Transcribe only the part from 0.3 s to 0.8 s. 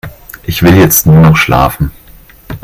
Ich will